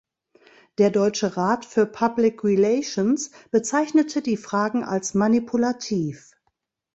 Der 0.79 0.89
Deutsche 0.89 1.37
Rat 1.37 1.63
für 1.63 1.85
Public 1.85 2.43
Relations 2.43 3.29
bezeichnete 3.51 4.23
die 4.23 4.35
Fragen 4.35 4.83
als 4.83 5.13
manipulativ. 5.13 6.31